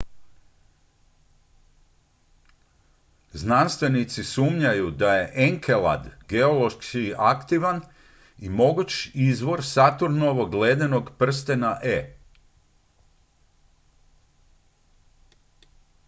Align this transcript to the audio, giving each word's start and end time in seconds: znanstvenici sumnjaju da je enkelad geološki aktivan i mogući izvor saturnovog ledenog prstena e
znanstvenici 3.33 4.23
sumnjaju 4.23 4.91
da 4.91 5.15
je 5.15 5.31
enkelad 5.35 6.09
geološki 6.29 7.13
aktivan 7.17 7.81
i 8.37 8.49
mogući 8.49 9.11
izvor 9.13 9.65
saturnovog 9.65 10.53
ledenog 10.53 11.11
prstena 11.17 11.79
e 11.83 11.97